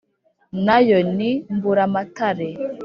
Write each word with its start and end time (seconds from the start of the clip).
Na 0.65 0.77
yo 0.87 0.97
ni 1.17 1.31
Mburamatare 1.55 2.49